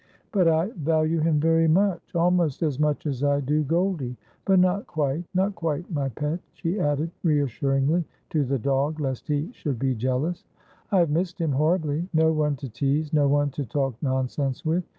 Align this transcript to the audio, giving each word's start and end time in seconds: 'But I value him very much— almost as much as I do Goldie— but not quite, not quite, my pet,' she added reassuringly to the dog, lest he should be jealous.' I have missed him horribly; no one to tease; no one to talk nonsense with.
'But 0.33 0.47
I 0.47 0.71
value 0.71 1.19
him 1.19 1.39
very 1.39 1.67
much— 1.67 2.15
almost 2.15 2.63
as 2.63 2.79
much 2.79 3.05
as 3.05 3.23
I 3.23 3.39
do 3.39 3.61
Goldie— 3.63 4.17
but 4.47 4.57
not 4.57 4.87
quite, 4.87 5.23
not 5.35 5.53
quite, 5.53 5.91
my 5.91 6.09
pet,' 6.09 6.39
she 6.53 6.79
added 6.79 7.11
reassuringly 7.21 8.05
to 8.31 8.43
the 8.43 8.57
dog, 8.57 8.99
lest 8.99 9.27
he 9.27 9.51
should 9.51 9.77
be 9.77 9.93
jealous.' 9.93 10.43
I 10.91 10.97
have 10.97 11.11
missed 11.11 11.39
him 11.39 11.51
horribly; 11.51 12.09
no 12.15 12.33
one 12.33 12.55
to 12.55 12.67
tease; 12.69 13.13
no 13.13 13.27
one 13.27 13.51
to 13.51 13.63
talk 13.63 13.93
nonsense 14.01 14.65
with. 14.65 14.85